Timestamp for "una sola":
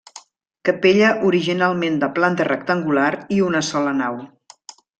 3.51-3.93